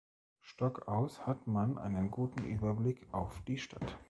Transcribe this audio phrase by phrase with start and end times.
[0.39, 3.99] Stock aus hat man einen guten Überblick auf die Stadt.